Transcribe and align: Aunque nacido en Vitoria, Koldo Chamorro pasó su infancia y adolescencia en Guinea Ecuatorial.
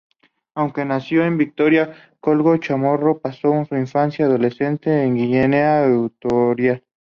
Aunque 0.55 0.83
nacido 0.83 1.23
en 1.25 1.37
Vitoria, 1.37 1.93
Koldo 2.19 2.57
Chamorro 2.57 3.19
pasó 3.19 3.63
su 3.65 3.75
infancia 3.75 4.23
y 4.23 4.25
adolescencia 4.29 5.03
en 5.03 5.13
Guinea 5.13 5.85
Ecuatorial. 5.85 6.83